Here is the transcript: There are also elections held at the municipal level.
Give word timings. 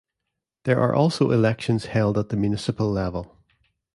There 0.63 0.79
are 0.79 0.95
also 0.95 1.29
elections 1.29 1.85
held 1.85 2.17
at 2.17 2.29
the 2.29 2.35
municipal 2.35 2.89
level. 2.89 3.37